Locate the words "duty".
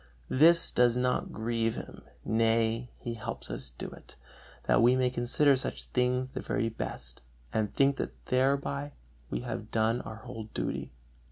10.55-10.91